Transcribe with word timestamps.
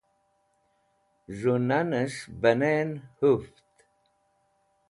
z̃hu 1.37 1.53
nanes̃h 1.67 2.21
banen 2.41 2.89
huft 3.19 3.65